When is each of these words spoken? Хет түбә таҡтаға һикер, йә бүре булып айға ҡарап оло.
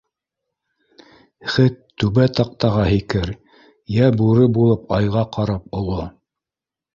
Хет 1.55 1.75
түбә 2.03 2.25
таҡтаға 2.39 2.85
һикер, 2.93 3.29
йә 3.99 4.09
бүре 4.23 4.49
булып 4.57 4.89
айға 4.99 5.25
ҡарап 5.39 5.79
оло. 5.83 6.09